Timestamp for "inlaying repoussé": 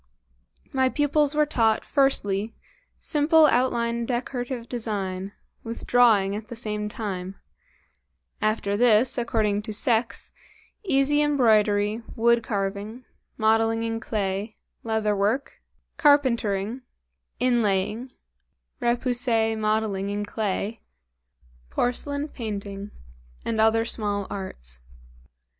17.39-19.55